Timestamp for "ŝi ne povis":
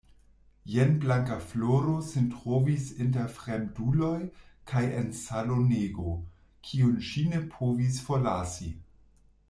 7.11-8.01